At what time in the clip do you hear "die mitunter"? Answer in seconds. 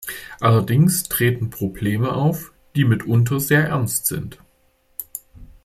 2.75-3.39